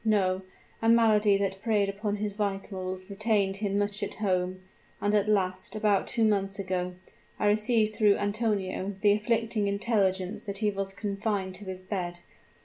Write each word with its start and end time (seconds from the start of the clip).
No: 0.03 0.41
a 0.81 0.89
malady 0.89 1.37
that 1.37 1.61
preyed 1.61 1.87
upon 1.87 2.15
his 2.15 2.33
vitals 2.33 3.07
retained 3.07 3.57
him 3.57 3.77
much 3.77 4.01
at 4.01 4.15
home; 4.15 4.61
and 4.99 5.13
at 5.13 5.29
last, 5.29 5.75
about 5.75 6.07
two 6.07 6.25
months 6.25 6.57
ago, 6.57 6.95
I 7.37 7.45
received 7.45 7.93
through 7.93 8.15
Antonio 8.17 8.95
the 9.01 9.11
afflicting 9.13 9.67
intelligence 9.67 10.41
that 10.45 10.57
he 10.57 10.71
was 10.71 10.91
confined 10.91 11.53
to 11.57 11.65
his 11.65 11.81
bed. 11.81 12.21